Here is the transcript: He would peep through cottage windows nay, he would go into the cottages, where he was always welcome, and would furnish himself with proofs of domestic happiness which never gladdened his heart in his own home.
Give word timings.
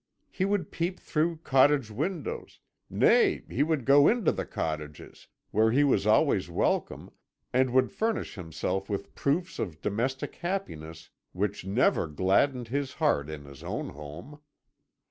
He 0.31 0.45
would 0.45 0.71
peep 0.71 0.99
through 0.99 1.41
cottage 1.43 1.91
windows 1.91 2.59
nay, 2.89 3.43
he 3.47 3.61
would 3.61 3.85
go 3.85 4.07
into 4.07 4.31
the 4.31 4.47
cottages, 4.47 5.27
where 5.51 5.69
he 5.69 5.83
was 5.83 6.07
always 6.07 6.49
welcome, 6.49 7.11
and 7.53 7.69
would 7.69 7.91
furnish 7.91 8.33
himself 8.33 8.89
with 8.89 9.13
proofs 9.13 9.59
of 9.59 9.79
domestic 9.79 10.37
happiness 10.37 11.11
which 11.33 11.65
never 11.67 12.07
gladdened 12.07 12.69
his 12.69 12.93
heart 12.95 13.29
in 13.29 13.45
his 13.45 13.61
own 13.63 13.89
home. 13.89 14.39